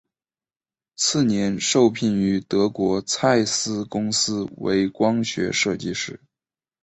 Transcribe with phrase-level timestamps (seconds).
[0.95, 6.19] 次年受聘于德国蔡司公司为光学设计师。